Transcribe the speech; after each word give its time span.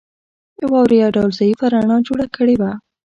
واورې 0.71 0.95
یو 1.03 1.09
ډول 1.15 1.31
ضعیفه 1.39 1.65
رڼا 1.73 1.97
جوړه 2.07 2.25
کړې 2.35 2.55
وه 2.61 2.71